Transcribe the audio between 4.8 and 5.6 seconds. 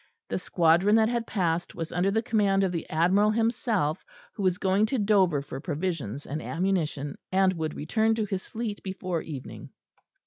to Dover for